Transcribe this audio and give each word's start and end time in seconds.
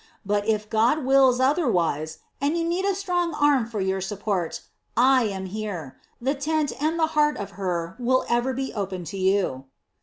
But 0.25 0.47
if 0.47 0.67
God 0.67 1.05
wills 1.05 1.39
otherwise, 1.39 2.17
and 2.41 2.57
you 2.57 2.65
need 2.65 2.85
a 2.85 2.95
strong 2.95 3.35
arm 3.35 3.67
for 3.67 3.79
your 3.79 4.01
support, 4.01 4.61
I 4.97 5.25
am 5.25 5.45
here. 5.45 5.97
The 6.19 6.33
tent 6.33 6.73
and 6.81 6.97
the 6.97 7.05
heart 7.13 7.37
of 7.37 7.51
Hur 7.51 7.97
will 7.99 8.25
ever 8.27 8.51
be 8.51 8.73
open 8.73 9.03
to 9.03 9.17
you." 9.19 9.65